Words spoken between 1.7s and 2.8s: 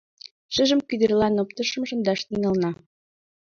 шындаш тӱҥална.